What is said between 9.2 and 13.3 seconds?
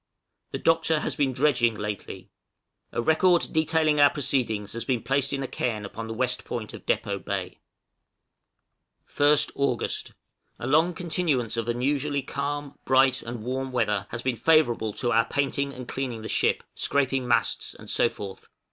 1st August. A long continuance of unusually calm, bright,